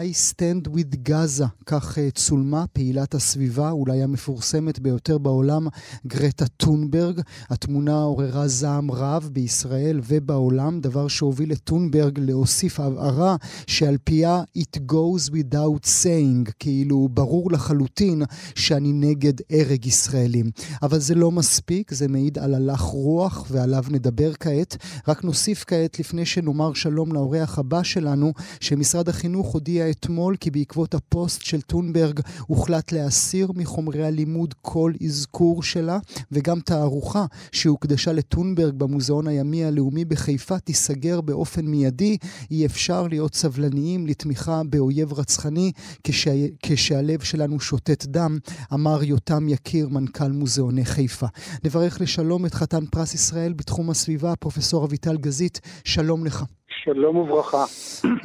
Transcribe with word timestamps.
I 0.00 0.32
Stand 0.32 0.68
with 0.74 1.08
Gaza, 1.08 1.46
כך 1.66 1.98
uh, 1.98 2.00
צולמה 2.14 2.64
פעילת 2.72 3.14
הסביבה, 3.14 3.70
אולי 3.70 4.02
המפורסמת 4.02 4.78
ביותר 4.78 5.18
בעולם, 5.18 5.66
גרטה 6.06 6.46
טונברג. 6.46 7.20
התמונה 7.50 8.00
עוררה 8.00 8.48
זעם 8.48 8.90
רב 8.90 9.28
בישראל 9.32 10.00
ובעולם, 10.08 10.80
דבר 10.80 11.08
שהוביל 11.08 11.52
את 11.52 11.58
טונברג 11.58 12.18
להוסיף 12.18 12.80
הבהרה 12.80 13.36
שעל 13.66 13.96
פיה 14.04 14.42
It 14.58 14.78
goes 14.92 15.30
without 15.30 15.86
saying, 16.02 16.52
כאילו 16.58 17.08
ברור 17.12 17.52
לחלוטין 17.52 18.22
שאני 18.54 18.92
נגד 18.92 19.34
הרג 19.50 19.86
ישראלים. 19.86 20.50
אבל 20.82 20.98
זה 20.98 21.14
לא 21.14 21.30
מספיק, 21.30 21.94
זה 21.94 22.08
מעיד 22.08 22.38
על 22.38 22.54
הלך 22.54 22.80
רוח 22.80 23.46
ועליו 23.50 23.84
נדבר 23.90 24.32
כעת. 24.40 24.76
רק 25.08 25.24
נוסיף 25.24 25.64
כעת, 25.66 26.00
לפני 26.00 26.26
שנאמר 26.26 26.74
שלום 26.74 27.12
לאורח 27.12 27.58
הבא 27.58 27.82
שלנו, 27.82 28.32
שמשרד 28.60 29.08
החינוך 29.08 29.52
הודיע 29.52 29.89
אתמול 29.90 30.36
כי 30.36 30.50
בעקבות 30.50 30.94
הפוסט 30.94 31.42
של 31.42 31.60
טונברג 31.60 32.20
הוחלט 32.46 32.92
להסיר 32.92 33.52
מחומרי 33.54 34.04
הלימוד 34.06 34.54
כל 34.62 34.92
אזכור 35.04 35.62
שלה, 35.62 35.98
וגם 36.32 36.60
תערוכה 36.60 37.26
שהוקדשה 37.52 38.12
לטונברג 38.12 38.74
במוזיאון 38.74 39.28
הימי 39.28 39.64
הלאומי 39.64 40.04
בחיפה 40.04 40.58
תיסגר 40.58 41.20
באופן 41.20 41.66
מיידי. 41.66 42.16
אי 42.50 42.66
אפשר 42.66 43.06
להיות 43.08 43.34
סבלניים 43.34 44.06
לתמיכה 44.06 44.62
באויב 44.70 45.12
רצחני 45.12 45.72
כשה... 46.04 46.30
כשהלב 46.62 47.20
שלנו 47.20 47.60
שותת 47.60 48.04
דם, 48.06 48.38
אמר 48.74 49.02
יותם 49.02 49.48
יקיר, 49.48 49.88
מנכ"ל 49.88 50.32
מוזיאוני 50.32 50.84
חיפה. 50.84 51.26
נברך 51.64 52.00
לשלום 52.00 52.46
את 52.46 52.54
חתן 52.54 52.86
פרס 52.86 53.14
ישראל 53.14 53.52
בתחום 53.52 53.90
הסביבה, 53.90 54.36
פרופסור 54.36 54.84
אביטל 54.84 55.16
גזית, 55.16 55.60
שלום 55.84 56.26
לך. 56.26 56.44
שלום 56.84 57.16
וברכה. 57.16 57.64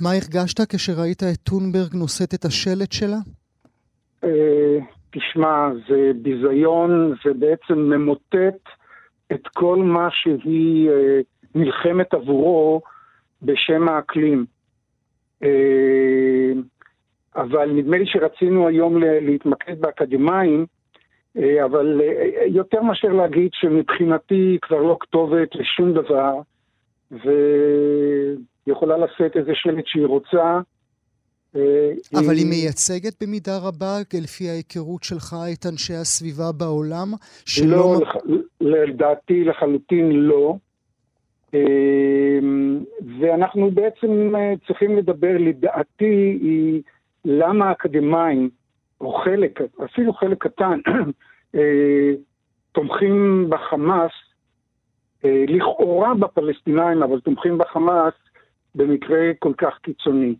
מה 0.03 0.09
הרגשת 0.11 0.75
כשראית 0.75 1.23
את 1.23 1.37
טונברג 1.43 1.95
נושאת 1.95 2.33
את 2.33 2.45
השלט 2.45 2.91
שלה? 2.91 3.17
אה, 4.23 4.77
תשמע, 5.11 5.69
זה 5.89 6.11
ביזיון, 6.21 7.15
זה 7.25 7.33
בעצם 7.33 7.79
ממוטט 7.79 8.63
את 9.31 9.47
כל 9.53 9.77
מה 9.77 10.07
שהיא 10.11 10.89
אה, 10.89 11.19
נלחמת 11.55 12.13
עבורו 12.13 12.81
בשם 13.41 13.89
האקלים. 13.89 14.45
אה, 15.43 16.51
אבל 17.35 17.71
נדמה 17.71 17.97
לי 17.97 18.05
שרצינו 18.07 18.67
היום 18.67 18.97
להתמקד 19.01 19.81
באקדמאים, 19.81 20.65
אבל 21.65 22.01
יותר 22.47 22.81
מאשר 22.81 23.07
להגיד 23.07 23.49
שמבחינתי 23.53 24.57
כבר 24.61 24.81
לא 24.81 24.97
כתובת 24.99 25.55
לשום 25.55 25.93
דבר, 25.93 26.33
ויכולה 27.11 28.97
לשאת 28.97 29.37
איזה 29.37 29.51
שלט 29.53 29.87
שהיא 29.87 30.05
רוצה. 30.05 30.59
אה, 31.55 31.91
אבל 32.13 32.35
היא 32.35 32.45
מייצגת 32.49 33.23
במידה 33.23 33.57
רבה, 33.57 33.97
לפי 34.23 34.49
ההיכרות 34.49 35.03
שלך, 35.03 35.35
את 35.53 35.65
אנשי 35.65 35.93
הסביבה 35.93 36.51
בעולם? 36.51 37.07
שלא... 37.45 38.01
לא, 38.61 38.85
לדעתי 38.85 39.43
לחלוטין 39.43 40.11
לא. 40.11 40.55
אה, 41.53 42.39
ואנחנו 43.19 43.71
בעצם 43.71 44.35
אה, 44.35 44.53
צריכים 44.67 44.97
לדבר, 44.97 45.37
לדעתי, 45.39 46.37
היא 46.41 46.81
למה 47.25 47.69
האקדמאים, 47.69 48.49
או 49.01 49.13
חלק, 49.13 49.59
אפילו 49.85 50.13
חלק 50.13 50.43
קטן, 50.43 50.79
תומכים 52.71 53.45
בחמאס 53.49 54.11
אה, 54.11 54.24
לכאורה 55.47 56.13
בפלסטינאים, 56.13 57.03
אבל 57.03 57.19
תומכים 57.19 57.57
בחמאס 57.57 58.13
במקרה 58.75 59.31
כל 59.39 59.53
כך 59.57 59.77
קיצוני. 59.81 60.35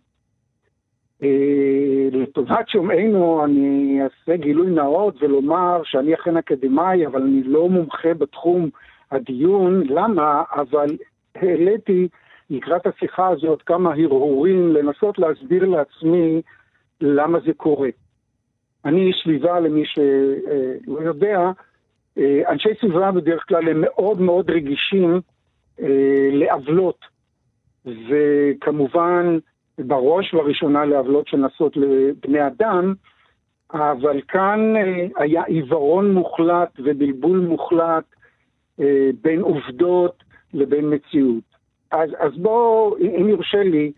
אה, 1.22 2.08
לטובת 2.12 2.68
שומעינו 2.68 3.44
אני 3.44 3.98
אעשה 4.02 4.36
גילוי 4.36 4.70
נאות 4.70 5.22
ולומר 5.22 5.80
שאני 5.84 6.14
אכן 6.14 6.36
אקדמאי, 6.36 7.06
אבל 7.06 7.22
אני 7.22 7.42
לא 7.42 7.68
מומחה 7.68 8.14
בתחום 8.14 8.70
הדיון. 9.10 9.82
למה? 9.86 10.42
אבל 10.54 10.96
העליתי 11.34 12.08
לקראת 12.50 12.86
השיחה 12.86 13.28
הזאת 13.28 13.62
כמה 13.62 13.90
הרהורים 13.90 14.72
לנסות 14.72 15.18
להסביר 15.18 15.64
לעצמי 15.64 16.42
למה 17.00 17.38
זה 17.46 17.52
קורה. 17.56 17.88
אני 18.84 19.06
איש 19.06 19.20
סביבה, 19.22 19.60
למי 19.60 19.82
שלא 19.84 21.00
יודע, 21.00 21.38
אה, 21.38 21.50
אנשי 22.48 22.68
סביבה 22.80 23.12
בדרך 23.12 23.44
כלל 23.48 23.68
הם 23.68 23.80
מאוד 23.80 24.20
מאוד 24.20 24.50
רגישים 24.50 25.20
אה, 25.82 26.28
לעוולות, 26.32 26.98
וכמובן 27.86 29.38
בראש 29.78 30.34
ובראשונה 30.34 30.84
לעוולות 30.84 31.28
שנעשות 31.28 31.76
לבני 31.76 32.46
אדם, 32.46 32.94
אבל 33.72 34.20
כאן 34.28 34.76
אה, 34.76 35.06
היה 35.16 35.44
עיוורון 35.44 36.14
מוחלט 36.14 36.70
ובלבול 36.78 37.38
מוחלט 37.38 38.04
אה, 38.80 39.10
בין 39.22 39.40
עובדות 39.40 40.24
לבין 40.54 40.94
מציאות. 40.94 41.44
אז, 41.90 42.10
אז 42.18 42.32
בואו, 42.36 42.96
אם 42.98 43.28
יורשה 43.28 43.62
לי, 43.62 43.92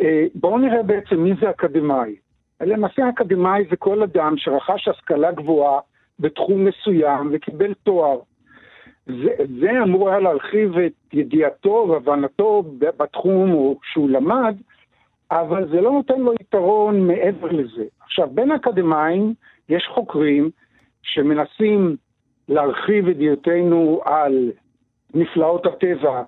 אה, 0.00 0.26
בואו 0.34 0.58
נראה 0.58 0.82
בעצם 0.82 1.16
מי 1.16 1.32
זה 1.40 1.50
אקדמאי. 1.50 2.16
למעשה 2.60 3.08
אקדמאי 3.08 3.64
זה 3.70 3.76
כל 3.76 4.02
אדם 4.02 4.34
שרכש 4.36 4.88
השכלה 4.88 5.32
גבוהה 5.32 5.80
בתחום 6.22 6.64
מסוים 6.64 7.30
וקיבל 7.32 7.74
תואר. 7.74 8.18
זה, 9.06 9.30
זה 9.60 9.70
אמור 9.82 10.08
היה 10.08 10.20
להרחיב 10.20 10.78
את 10.78 10.92
ידיעתו 11.12 11.86
והבנתו 11.90 12.62
בתחום 12.78 13.74
שהוא 13.92 14.10
למד, 14.10 14.56
אבל 15.30 15.68
זה 15.68 15.80
לא 15.80 15.92
נותן 15.92 16.20
לו 16.20 16.32
יתרון 16.40 17.06
מעבר 17.06 17.52
לזה. 17.52 17.84
עכשיו, 18.00 18.28
בין 18.34 18.52
אקדמאים 18.52 19.34
יש 19.68 19.88
חוקרים 19.94 20.50
שמנסים 21.02 21.96
להרחיב 22.48 23.08
את 23.08 23.16
ידיעתנו 23.16 24.00
על 24.04 24.52
נפלאות 25.14 25.66
הטבע 25.66 26.22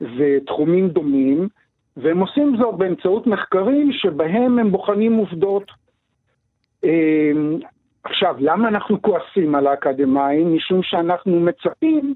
ותחומים 0.00 0.88
דומים, 0.88 1.48
והם 1.96 2.18
עושים 2.18 2.56
זאת 2.56 2.74
באמצעות 2.74 3.26
מחקרים 3.26 3.92
שבהם 3.92 4.58
הם 4.58 4.72
בוחנים 4.72 5.16
עובדות. 5.16 5.70
עכשיו, 8.04 8.36
למה 8.38 8.68
אנחנו 8.68 9.02
כועסים 9.02 9.54
על 9.54 9.66
האקדמאים? 9.66 10.54
משום 10.54 10.82
שאנחנו 10.82 11.40
מצפים 11.40 12.14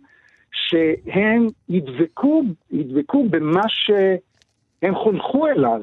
שהם 0.53 1.47
ידבקו, 1.69 2.43
ידבקו 2.71 3.29
במה 3.29 3.63
שהם 3.69 4.95
חונכו 4.95 5.47
אליו. 5.47 5.81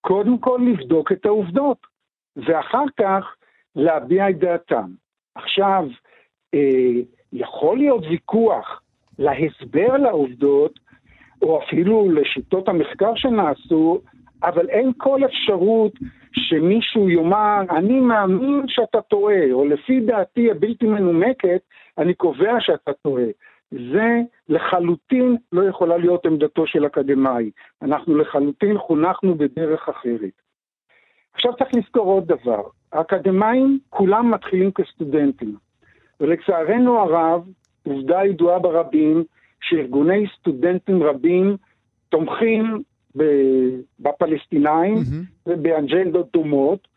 קודם 0.00 0.38
כל 0.38 0.60
לבדוק 0.66 1.12
את 1.12 1.26
העובדות, 1.26 1.86
ואחר 2.36 2.84
כך 3.00 3.34
להביע 3.76 4.30
את 4.30 4.38
דעתם. 4.38 4.90
עכשיו, 5.34 5.84
אה, 6.54 7.00
יכול 7.32 7.78
להיות 7.78 8.04
ויכוח 8.10 8.82
להסבר 9.18 9.96
לעובדות, 9.96 10.78
או 11.42 11.62
אפילו 11.62 12.10
לשיטות 12.10 12.68
המחקר 12.68 13.12
שנעשו, 13.16 14.00
אבל 14.42 14.68
אין 14.68 14.92
כל 14.96 15.20
אפשרות 15.24 15.92
שמישהו 16.32 17.10
יאמר, 17.10 17.60
אני 17.70 18.00
מאמין 18.00 18.62
שאתה 18.68 19.00
טועה, 19.00 19.52
או 19.52 19.64
לפי 19.64 20.00
דעתי 20.00 20.50
הבלתי 20.50 20.86
מנומקת, 20.86 21.60
אני 21.98 22.14
קובע 22.14 22.60
שאתה 22.60 22.92
טועה. 22.92 23.24
זה 23.70 24.20
לחלוטין 24.48 25.36
לא 25.52 25.62
יכולה 25.68 25.96
להיות 25.96 26.26
עמדתו 26.26 26.66
של 26.66 26.86
אקדמאי. 26.86 27.50
אנחנו 27.82 28.18
לחלוטין 28.18 28.78
חונכנו 28.78 29.34
בדרך 29.34 29.88
אחרת. 29.88 30.42
עכשיו 31.34 31.52
צריך 31.56 31.70
לזכור 31.74 32.12
עוד 32.12 32.26
דבר, 32.26 32.62
האקדמאים 32.92 33.78
כולם 33.90 34.30
מתחילים 34.30 34.70
כסטודנטים, 34.72 35.56
ולצערנו 36.20 36.98
הרב, 36.98 37.48
עובדה 37.82 38.24
ידועה 38.24 38.58
ברבים, 38.58 39.24
שארגוני 39.60 40.26
סטודנטים 40.38 41.02
רבים 41.02 41.56
תומכים 42.08 42.82
בפלסטינאים 44.00 44.96
mm-hmm. 44.96 45.46
ובאג'נדות 45.46 46.32
דומות, 46.32 46.88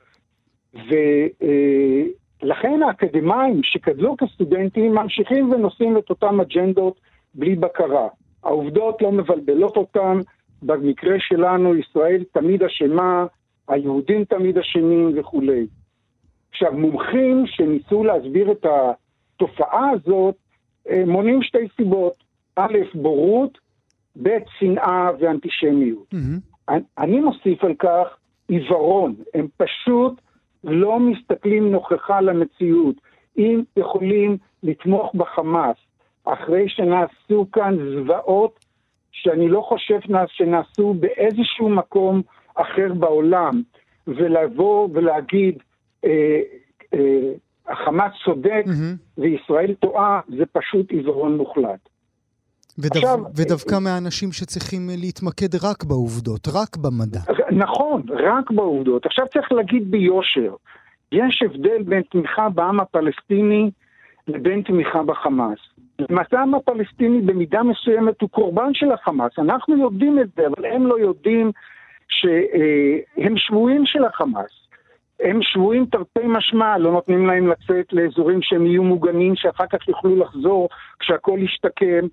ולכן 0.74 2.84
האקדמאים 2.84 3.62
שגדלו 3.63 4.18
כסטודנטים 4.18 4.96
ממשיכים 4.96 5.52
ונושאים 5.52 5.98
את 5.98 6.10
אותן 6.10 6.40
אג'נדות 6.40 7.00
בלי 7.34 7.56
בקרה. 7.56 8.08
העובדות 8.44 9.02
לא 9.02 9.12
מבלבלות 9.12 9.78
אותם, 9.78 10.19
במקרה 10.63 11.16
שלנו 11.19 11.75
ישראל 11.75 12.24
תמיד 12.31 12.63
אשמה, 12.63 13.25
היהודים 13.68 14.25
תמיד 14.25 14.58
אשמים 14.58 15.19
וכולי. 15.19 15.68
עכשיו, 16.52 16.74
מומחים 16.74 17.44
שניסו 17.46 18.04
להסביר 18.04 18.52
את 18.52 18.66
התופעה 18.66 19.90
הזאת, 19.90 20.36
אה, 20.90 21.04
מונים 21.06 21.44
שתי 21.44 21.68
סיבות. 21.78 22.13
א', 22.56 22.78
בורות, 22.94 23.58
ב', 24.24 24.38
שנאה 24.60 25.10
ואנטישמיות. 25.19 26.13
Mm-hmm. 26.13 26.74
אני 26.98 27.19
מוסיף 27.19 27.63
על 27.63 27.74
כך 27.80 28.08
עיוורון, 28.48 29.16
הם 29.34 29.48
פשוט 29.58 30.22
לא 30.63 31.00
מסתכלים 31.00 31.72
נוכחה 31.72 32.22
למציאות. 32.22 32.96
אם 33.38 33.63
יכולים 33.78 34.38
לתמוך 34.63 35.16
בחמאס 35.16 35.78
אחרי 36.25 36.69
שנעשו 36.69 37.46
כאן 37.52 37.78
זוועות 37.94 38.66
שאני 39.12 39.48
לא 39.48 39.62
חושב 39.62 40.00
שנעשו 40.28 40.94
באיזשהו 40.94 41.69
מקום 41.69 42.22
אחר 42.56 42.94
בעולם, 42.94 43.62
ולבוא 44.08 44.90
ולהגיד, 44.94 45.58
אה, 46.06 46.42
אה, 46.94 47.31
החמאס 47.68 48.12
צודק 48.25 48.63
mm-hmm. 48.66 49.22
וישראל 49.22 49.74
טועה, 49.74 50.19
זה 50.38 50.46
פשוט 50.46 50.92
עיוורון 50.92 51.38
מוחלט. 51.38 51.90
ודו... 52.80 53.00
עכשיו, 53.00 53.20
ודווקא 53.36 53.76
מהאנשים 53.80 54.32
שצריכים 54.32 54.90
להתמקד 54.90 55.56
רק 55.64 55.84
בעובדות, 55.84 56.48
רק 56.48 56.78
במדע. 56.78 57.20
נכון, 57.52 58.02
רק 58.10 58.52
בעובדות. 58.52 59.06
עכשיו 59.06 59.26
צריך 59.34 59.52
להגיד 59.52 59.92
ביושר, 59.92 60.54
יש 61.12 61.44
הבדל 61.46 61.84
בין 61.86 62.02
תמיכה 62.12 62.50
בעם 62.50 62.80
הפלסטיני 62.80 63.72
לבין 64.28 64.62
תמיכה 64.62 65.04
בחמאס. 65.04 65.60
העם 66.32 66.56
הפלסטיני 66.56 67.22
במידה 67.22 67.64
מסוימת 67.64 68.22
הוא 68.22 68.30
קורבן 68.30 68.74
של 68.74 68.92
החמאס. 68.92 69.32
אנחנו 69.40 69.78
יודעים 69.78 70.20
את 70.20 70.28
זה, 70.36 70.48
אבל 70.48 70.66
הם 70.66 70.88
לא 70.88 71.00
יודעים 71.00 71.52
שהם 72.08 73.38
שבויים 73.38 73.86
של 73.86 74.06
החמאס. 74.06 74.52
הם 75.20 75.40
שבויים 75.42 75.86
תרתי 75.86 76.20
משמע, 76.26 76.78
לא 76.78 76.92
נותנים 76.92 77.28
להם 77.28 77.48
לצאת 77.48 77.94
לאזורים 77.94 78.40
שהם 78.42 78.66
יהיו 78.66 78.84
מוגנים, 78.84 79.36
שאחר 79.36 79.66
כך 79.72 79.88
יוכלו 79.88 80.16
לחזור 80.16 80.70
כשהכול 81.00 81.40
ישתקם. 81.40 82.08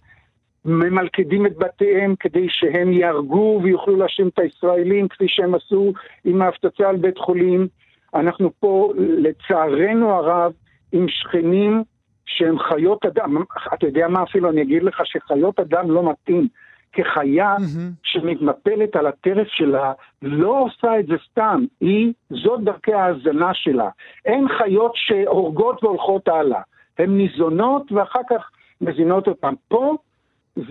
ממלכדים 0.69 1.47
את 1.47 1.57
בתיהם 1.59 2.15
כדי 2.21 2.47
שהם 2.49 2.93
יהרגו 2.93 3.61
ויוכלו 3.63 3.97
להאשים 3.97 4.29
את 4.29 4.39
הישראלים 4.39 5.09
כפי 5.09 5.25
שהם 5.29 5.55
עשו 5.55 5.93
עם 6.25 6.43
ההפצצה 6.43 6.89
על 6.89 6.97
בית 6.97 7.19
חולים. 7.19 7.69
אנחנו 8.15 8.51
פה, 8.61 8.93
לצערנו 8.97 10.11
הרב, 10.11 10.53
עם 10.93 11.07
שכנים 11.09 11.83
שהם 12.27 12.59
חיות 12.59 13.05
אדם. 13.05 13.37
אתה 13.75 13.87
יודע 13.87 14.09
מה 14.09 14.23
אפילו, 14.23 14.51
אני 14.51 14.63
אגיד 14.63 14.83
לך 14.83 15.03
שחיות 15.05 15.61
אדם 15.61 15.91
לא 15.91 16.11
מתאים. 16.11 16.49
כחיה 16.93 17.57
mm-hmm. 17.57 17.93
שמתנפלת 18.03 18.97
על 18.97 19.07
הטרף 19.07 19.47
שלה, 19.49 19.93
לא 20.23 20.61
עושה 20.61 21.01
את 21.01 21.07
זה 21.07 21.15
סתם, 21.31 21.65
היא, 21.81 22.13
זאת 22.31 22.65
דרכי 22.65 22.93
ההאזנה 22.93 23.55
שלה. 23.55 23.89
אין 24.25 24.49
חיות 24.49 24.93
שהורגות 24.95 25.85
והולכות 25.85 26.29
הלאה. 26.29 26.61
הן 26.99 27.17
ניזונות 27.17 27.93
ואחר 27.93 28.21
כך 28.31 28.51
מזינות 28.81 29.29
אותן. 29.29 29.55
פה 29.69 29.97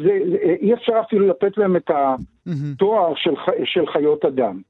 זה, 0.03 0.09
אי 0.61 0.73
אפשר 0.73 0.93
אפילו 1.07 1.27
לתת 1.27 1.57
להם 1.57 1.75
את 1.75 1.89
התואר 1.89 3.13
של, 3.15 3.33
של 3.65 3.85
חיות 3.93 4.25
אדם. 4.25 4.61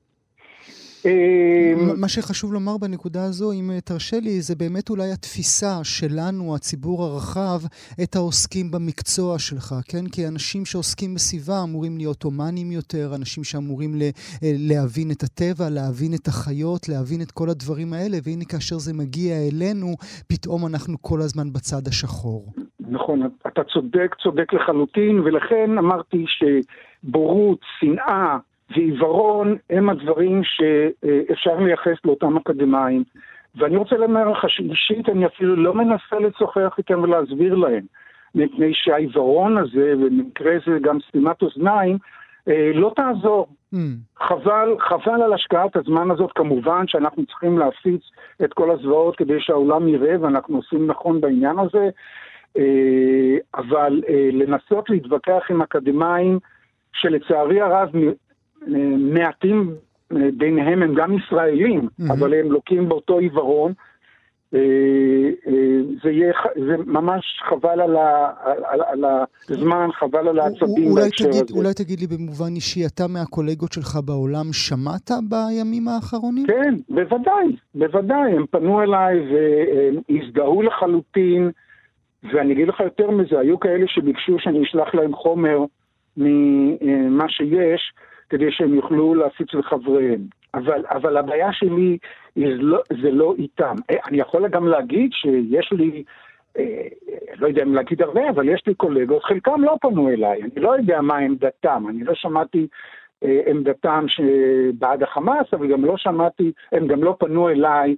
מה 1.98 2.08
שחשוב 2.08 2.54
לומר 2.54 2.78
בנקודה 2.78 3.24
הזו, 3.24 3.52
אם 3.52 3.72
תרשה 3.84 4.20
לי, 4.20 4.42
זה 4.42 4.56
באמת 4.56 4.90
אולי 4.90 5.12
התפיסה 5.12 5.84
שלנו, 5.84 6.56
הציבור 6.56 7.04
הרחב, 7.04 7.60
את 8.04 8.16
העוסקים 8.16 8.72
במקצוע 8.72 9.40
שלך, 9.40 9.76
כן? 9.86 10.08
כי 10.08 10.28
אנשים 10.28 10.66
שעוסקים 10.66 11.14
בסביבה 11.14 11.64
אמורים 11.64 11.98
להיות 11.98 12.24
הומניים 12.24 12.72
יותר, 12.72 13.16
אנשים 13.16 13.44
שאמורים 13.44 13.96
להבין 14.42 15.12
את 15.12 15.24
הטבע, 15.24 15.70
להבין 15.70 16.14
את 16.14 16.28
החיות, 16.28 16.90
להבין 16.90 17.22
את 17.22 17.32
כל 17.32 17.50
הדברים 17.50 17.94
האלה, 17.94 18.18
והנה 18.24 18.46
כאשר 18.46 18.78
זה 18.78 18.94
מגיע 18.94 19.36
אלינו, 19.48 19.96
פתאום 20.28 20.66
אנחנו 20.66 21.02
כל 21.02 21.22
הזמן 21.22 21.54
בצד 21.54 21.88
השחור. 21.88 22.54
נכון, 22.88 23.30
אתה 23.48 23.64
צודק, 23.64 24.16
צודק 24.24 24.54
לחלוטין, 24.54 25.20
ולכן 25.20 25.78
אמרתי 25.78 26.26
שבורות, 26.28 27.60
שנאה 27.80 28.38
ועיוורון 28.70 29.58
הם 29.70 29.90
הדברים 29.90 30.42
שאפשר 30.44 31.60
לייחס 31.60 31.98
לאותם 32.06 32.38
אקדמאים. 32.38 33.04
ואני 33.56 33.78
רוצה 33.78 33.98
לומר 33.98 34.30
לך 34.30 34.50
שאישית 34.50 35.10
אני 35.10 35.26
אפילו 35.26 35.56
לא 35.56 35.74
מנסה 35.74 36.20
לשוחח 36.20 36.76
איתם 36.78 37.04
ולהסביר 37.04 37.56
להם, 37.56 37.84
מפני 38.36 38.74
שהעיוורון 38.74 39.58
הזה, 39.58 39.94
ובמקרה 39.98 40.54
זה 40.66 40.80
גם 40.82 40.98
סתימת 41.10 41.42
אוזניים, 41.42 41.98
אה, 42.48 42.72
לא 42.74 42.92
תעזור. 42.96 43.48
Mm. 43.74 43.78
חבל, 44.18 44.76
חבל 44.80 45.22
על 45.22 45.34
השקעת 45.34 45.76
הזמן 45.76 46.12
הזאת, 46.12 46.32
כמובן 46.36 46.88
שאנחנו 46.88 47.26
צריכים 47.26 47.58
להפיץ 47.58 48.02
את 48.44 48.54
כל 48.54 48.72
הזוועות 48.72 49.16
כדי 49.16 49.40
שהעולם 49.40 49.88
יראה, 49.88 50.16
ואנחנו 50.22 50.56
עושים 50.56 50.88
נכון 50.88 51.22
בעניין 51.22 51.60
הזה, 51.60 51.90
אבל 53.56 54.02
אה, 54.10 54.30
לנסות 54.32 54.90
להתווכח 54.90 55.44
עם 55.50 55.62
אקדמאים 55.62 56.40
שלצערי 56.94 57.62
הרב 57.62 57.90
מעטים 58.98 59.76
ביניהם 60.12 60.84
הם 60.84 60.94
גם 60.96 61.18
ישראלים, 61.18 61.82
mm-hmm. 61.82 62.14
אבל 62.14 62.34
הם 62.34 62.52
לוקים 62.52 62.90
באותו 62.90 63.18
עיוורון. 63.18 63.74
אה, 64.54 64.60
זה, 66.04 66.12
יהיה, 66.12 66.34
זה 66.56 66.78
ממש 66.86 67.24
חבל 67.50 67.82
על, 67.82 67.96
ה, 67.96 68.32
על, 68.66 68.82
על 68.88 69.06
הזמן, 69.50 69.90
חבל 70.00 70.28
על 70.28 70.40
העצבים 70.40 70.96
בהקשר 70.96 71.30
הזה. 71.30 71.44
אולי 71.54 71.74
תגיד 71.74 72.00
לי 72.00 72.08
במובן 72.08 72.56
אישי, 72.56 72.86
אתה 72.86 73.08
מהקולגות 73.08 73.72
שלך 73.74 74.00
בעולם 74.06 74.54
שמעת 74.54 75.12
בימים 75.30 75.88
האחרונים? 75.88 76.48
כן, 76.48 76.76
בוודאי, 76.90 77.56
בוודאי. 77.76 78.32
הם 78.36 78.46
פנו 78.52 78.82
אליי 78.82 79.16
והזדהו 80.10 80.62
לחלוטין. 80.62 81.52
ואני 82.24 82.54
אגיד 82.54 82.68
לך 82.68 82.80
יותר 82.80 83.12
מזה, 83.12 83.40
היו 83.40 83.60
כאלה 83.60 83.88
שביקשו 83.88 84.40
שאני 84.40 84.64
אשלח 84.64 84.96
להם 84.96 85.14
חומר 85.14 85.60
ממה 86.18 87.30
שיש, 87.30 87.94
כדי 88.30 88.52
שהם 88.52 88.74
יוכלו 88.74 89.16
להפיץ 89.16 89.54
לחבריהם. 89.54 90.22
אבל, 90.54 90.86
אבל 90.90 91.18
הבעיה 91.18 91.54
שלי 91.54 91.98
לא, 92.36 92.80
זה 93.02 93.12
לא 93.12 93.36
איתם. 93.38 93.76
אה, 93.90 93.96
אני 94.08 94.18
יכול 94.20 94.48
גם 94.48 94.68
להגיד 94.68 95.10
שיש 95.14 95.72
לי, 95.72 96.04
אה, 96.58 96.88
לא 97.36 97.48
יודע 97.48 97.64
אם 97.64 97.76
להגיד 97.76 98.02
הרבה, 98.02 98.30
אבל 98.30 98.50
יש 98.50 98.64
לי 98.68 98.74
קולגות, 98.74 99.24
חלקם 99.24 99.64
לא 99.64 99.78
פנו 99.82 100.10
אליי, 100.10 100.44
אני 100.44 100.64
לא 100.64 100.76
יודע 100.76 101.02
מה 101.02 101.18
עמדתם, 101.18 101.84
אני 101.90 102.04
לא 102.04 102.14
שמעתי 102.16 102.68
אה, 103.24 103.42
עמדתם 103.48 104.06
בעד 104.80 105.04
החמאס, 105.04 105.54
אבל 105.54 105.68
גם 105.68 105.86
לא 105.86 105.98
שמעתי, 105.98 106.52
הם 106.72 106.88
גם 106.88 107.04
לא 107.04 107.16
פנו 107.20 107.50
אליי, 107.50 107.96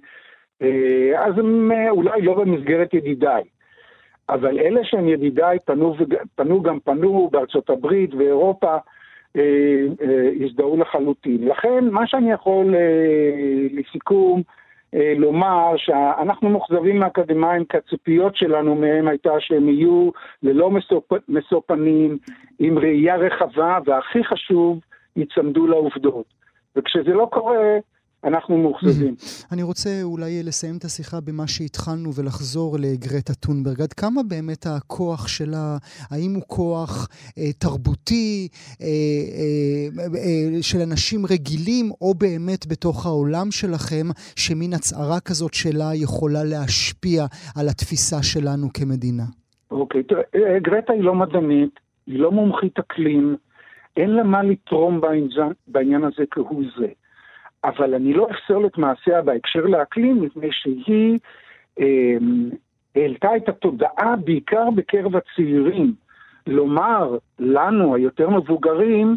אז 1.18 1.38
הם 1.38 1.70
אולי 1.90 2.22
לא 2.22 2.34
במסגרת 2.34 2.94
ידידיי. 2.94 3.42
אבל 4.30 4.58
אלה 4.58 4.80
שהם 4.84 5.08
ידידיי 5.08 5.58
פנו, 5.64 5.94
פנו 6.34 6.62
גם 6.62 6.78
פנו 6.80 7.28
בארצות 7.32 7.70
הברית 7.70 8.14
ואירופה, 8.14 8.76
אה, 9.36 9.86
אה, 10.02 10.30
הזדהו 10.44 10.76
לחלוטין. 10.76 11.48
לכן, 11.48 11.84
מה 11.90 12.06
שאני 12.06 12.32
יכול 12.32 12.74
אה, 12.74 13.66
לסיכום 13.72 14.42
אה, 14.94 15.14
לומר, 15.16 15.72
שאנחנו 15.76 16.50
מאוכזבים 16.50 16.98
מהאקדמאים, 16.98 17.64
כי 17.64 17.76
הציפיות 17.76 18.36
שלנו 18.36 18.74
מהם 18.74 19.08
הייתה 19.08 19.30
שהם 19.38 19.68
יהיו 19.68 20.10
ללא 20.42 20.70
משוא 21.28 21.60
פנים, 21.66 22.18
עם 22.58 22.78
ראייה 22.78 23.16
רחבה, 23.16 23.78
והכי 23.84 24.24
חשוב, 24.24 24.78
ייצמדו 25.16 25.66
לעובדות. 25.66 26.26
וכשזה 26.76 27.14
לא 27.14 27.28
קורה, 27.32 27.78
אנחנו 28.24 28.58
מאוכזבים. 28.58 29.14
אני 29.52 29.62
רוצה 29.62 29.90
אולי 30.02 30.42
לסיים 30.42 30.76
את 30.78 30.84
השיחה 30.84 31.16
במה 31.20 31.46
שהתחלנו 31.46 32.10
ולחזור 32.14 32.76
לגרטה 32.80 33.34
טונברג. 33.34 33.80
עד 33.80 33.92
כמה 33.92 34.20
באמת 34.28 34.66
הכוח 34.66 35.28
שלה, 35.28 35.76
האם 36.10 36.34
הוא 36.34 36.42
כוח 36.46 37.08
אה, 37.38 37.52
תרבותי 37.58 38.48
אה, 38.82 38.86
אה, 38.86 40.04
אה, 40.04 40.62
של 40.62 40.78
אנשים 40.90 41.20
רגילים, 41.26 41.90
או 42.00 42.14
באמת 42.14 42.66
בתוך 42.66 43.06
העולם 43.06 43.50
שלכם, 43.50 44.06
שמין 44.36 44.72
הצהרה 44.72 45.20
כזאת 45.20 45.54
שלה 45.54 45.90
יכולה 45.94 46.44
להשפיע 46.44 47.26
על 47.56 47.68
התפיסה 47.68 48.22
שלנו 48.22 48.66
כמדינה? 48.74 49.24
אוקיי, 49.70 50.02
תראה, 50.02 50.22
אה, 50.34 50.58
גרטה 50.58 50.92
היא 50.92 51.02
לא 51.02 51.14
מדענית, 51.14 51.80
היא 52.06 52.18
לא 52.18 52.32
מומחית 52.32 52.78
אקלים, 52.78 53.36
אין 53.96 54.10
לה 54.10 54.22
מה 54.22 54.42
לתרום 54.42 55.00
בעניין 55.66 56.04
הזה 56.04 56.24
כהוא 56.30 56.64
זה. 56.78 56.86
אבל 57.64 57.94
אני 57.94 58.12
לא 58.12 58.28
אפסול 58.30 58.66
את 58.66 58.78
מעשיה 58.78 59.22
בהקשר 59.22 59.60
לאקלים, 59.60 60.22
מפני 60.22 60.48
שהיא 60.50 61.18
אה, 61.80 62.16
העלתה 62.96 63.36
את 63.36 63.48
התודעה 63.48 64.16
בעיקר 64.24 64.70
בקרב 64.70 65.16
הצעירים. 65.16 65.94
לומר 66.46 67.18
לנו, 67.38 67.94
היותר 67.94 68.30
מבוגרים, 68.30 69.16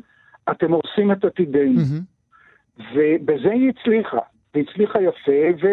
אתם 0.51 0.71
הורסים 0.71 1.12
את 1.12 1.25
עתידנו. 1.25 1.81
Mm-hmm. 1.81 2.83
ובזה 2.95 3.51
היא 3.51 3.69
הצליחה, 3.69 4.17
והיא 4.53 4.65
הצליחה 4.69 5.01
יפה, 5.01 5.67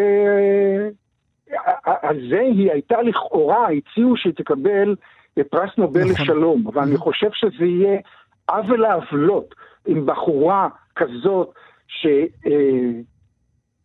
ועל 1.48 2.20
זה 2.30 2.40
היא 2.40 2.72
הייתה 2.72 3.02
לכאורה, 3.02 3.68
הציעו 3.70 4.16
שהיא 4.16 4.32
תקבל 4.32 4.94
פרס 5.50 5.70
נובל 5.78 6.00
נכון. 6.00 6.12
לשלום, 6.12 6.66
אבל 6.66 6.82
mm-hmm. 6.82 6.84
אני 6.84 6.96
חושב 6.96 7.30
שזה 7.32 7.64
יהיה 7.64 8.00
עוול 8.48 8.84
העוולות 8.84 9.54
עם 9.86 10.06
בחורה 10.06 10.68
כזאת, 10.96 11.54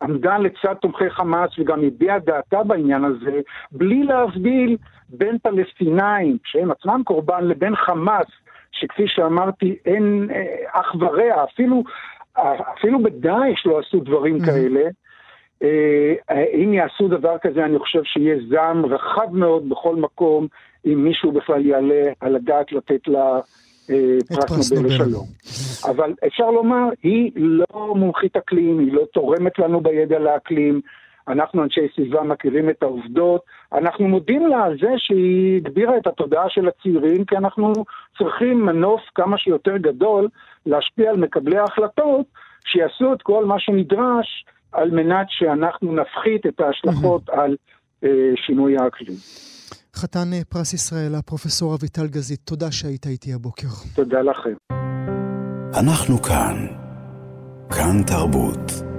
שעמדה 0.02 0.38
לצד 0.38 0.74
תומכי 0.82 1.10
חמאס 1.10 1.50
וגם 1.60 1.84
הביעה 1.84 2.20
דעתה 2.20 2.64
בעניין 2.64 3.04
הזה, 3.04 3.42
בלי 3.72 4.04
להבדיל 4.04 4.78
בין 5.10 5.38
פלסטינאים, 5.44 6.38
שהם 6.46 6.72
עצמם 6.72 7.02
קורבן, 7.06 7.44
לבין 7.44 7.76
חמאס, 7.76 8.28
שכפי 8.72 9.08
שאמרתי, 9.08 9.76
אין 9.86 10.30
אה, 10.34 10.80
אח 10.80 10.96
ורע, 11.00 11.44
אפילו, 11.44 11.84
אפילו 12.78 13.04
בדאעש 13.04 13.66
לא 13.66 13.80
עשו 13.80 14.00
דברים 14.00 14.38
mm-hmm. 14.38 14.46
כאלה. 14.46 14.90
אה, 15.64 16.44
אם 16.54 16.74
יעשו 16.74 17.08
דבר 17.08 17.38
כזה, 17.42 17.66
אני 17.66 17.80
חושב 17.80 18.04
שיהיה 18.04 18.36
זעם 18.50 18.86
רחב 18.86 19.36
מאוד 19.36 19.70
בכל 19.70 19.96
מקום 19.96 20.48
אם 20.86 21.04
מישהו 21.04 21.32
בכלל 21.32 21.66
יעלה 21.66 22.12
על 22.22 22.36
הדעת 22.36 22.72
לתת 22.72 23.08
לה 23.08 23.40
פרס 24.48 24.72
נובל 24.72 24.88
לשלום. 24.88 25.26
אבל 25.86 26.14
אפשר 26.28 26.52
לומר, 26.52 26.90
היא 27.04 27.32
לא 27.36 27.96
מומחית 27.96 28.38
אקלים, 28.38 28.80
היא 28.80 28.94
לא 28.94 29.02
תורמת 29.14 29.60
לנו 29.60 29.82
בידע 29.82 30.20
לאקלים. 30.20 30.82
אנחנו 31.28 31.64
אנשי 31.64 31.88
סביבה 31.96 32.24
מכירים 32.24 32.70
את 32.70 32.84
העובדות, 32.84 33.42
אנחנו 33.74 34.08
מודים 34.08 34.48
לה 34.48 34.64
על 34.64 34.78
זה 34.82 34.90
שהיא 34.98 35.58
הגבירה 35.58 35.98
את 35.98 36.08
התודעה 36.08 36.50
של 36.50 36.68
הצעירים, 36.68 37.26
כי 37.26 37.38
אנחנו 37.38 37.74
צריכים 38.18 38.66
מנוף 38.66 39.02
כמה 39.16 39.38
שיותר 39.38 39.78
גדול 39.78 40.28
להשפיע 40.66 41.10
על 41.10 41.18
מקבלי 41.18 41.58
ההחלטות, 41.58 42.26
שיעשו 42.66 43.14
את 43.14 43.22
כל 43.22 43.46
מה 43.46 43.60
שנדרש 43.60 44.46
על 44.72 44.92
מנת 44.92 45.28
שאנחנו 45.30 45.96
נפחית 45.96 46.46
את 46.46 46.60
ההשלכות 46.60 47.30
על 47.30 47.56
אה, 48.04 48.10
שינוי 48.36 48.78
האקלים. 48.78 49.16
חתן 49.96 50.34
אה, 50.34 50.42
פרס 50.50 50.74
ישראל, 50.74 51.16
הפרופסור 51.16 51.76
אביטל 51.76 52.08
גזית, 52.08 52.40
תודה 52.44 52.72
שהיית 52.72 53.08
איתי 53.08 53.34
הבוקר. 53.34 53.68
תודה 53.96 54.22
לכם. 54.22 54.54
אנחנו 55.80 56.22
כאן, 56.22 56.68
כאן 57.70 58.04
תרבות. 58.08 58.95